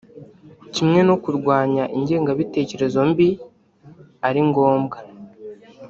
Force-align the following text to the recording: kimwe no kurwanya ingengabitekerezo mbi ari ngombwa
kimwe 0.73 0.99
no 1.07 1.15
kurwanya 1.23 1.83
ingengabitekerezo 1.97 2.99
mbi 3.09 3.29
ari 4.27 4.41
ngombwa 4.49 4.97